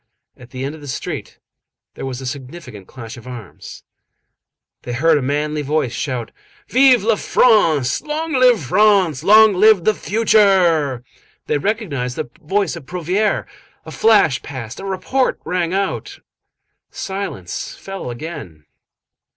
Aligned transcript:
At 0.35 0.49
the 0.49 0.63
end 0.65 0.73
of 0.73 0.81
the 0.81 0.87
street 0.87 1.37
there 1.93 2.07
was 2.07 2.19
a 2.21 2.25
significant 2.25 2.87
clash 2.87 3.17
of 3.17 3.27
arms. 3.27 3.83
They 4.81 4.93
heard 4.93 5.15
a 5.15 5.21
manly 5.21 5.61
voice 5.61 5.93
shout:— 5.93 6.31
"Vive 6.67 7.03
la 7.03 7.13
France! 7.15 8.01
Long 8.01 8.33
live 8.33 8.63
France! 8.63 9.23
Long 9.23 9.53
live 9.53 9.83
the 9.83 9.93
future!" 9.93 11.03
They 11.45 11.59
recognized 11.59 12.15
the 12.15 12.31
voice 12.41 12.75
of 12.75 12.87
Prouvaire. 12.87 13.45
A 13.85 13.91
flash 13.91 14.41
passed, 14.41 14.79
a 14.79 14.85
report 14.85 15.39
rang 15.45 15.71
out. 15.71 16.17
Silence 16.89 17.75
fell 17.75 18.09
again. 18.09 18.65